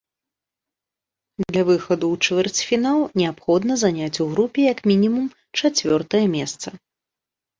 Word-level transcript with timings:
Для 1.41 1.61
выхаду 1.67 2.05
ў 2.15 2.29
чвэрцьфінал 2.29 3.03
неабходна 3.21 3.73
заняць 3.83 4.21
у 4.25 4.27
групе 4.33 4.59
як 4.73 4.79
мінімум 4.93 5.27
чацвёртае 5.61 6.25
месца. 6.35 6.67